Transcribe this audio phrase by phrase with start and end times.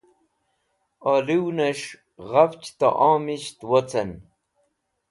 [1.13, 1.85] oluw'nesh
[2.29, 4.09] ghafch ta'om isht wocen